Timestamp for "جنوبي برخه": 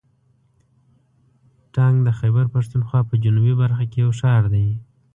3.23-3.83